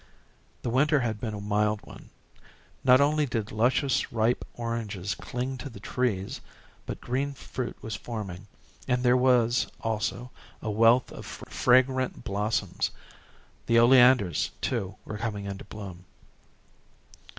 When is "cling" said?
5.13-5.59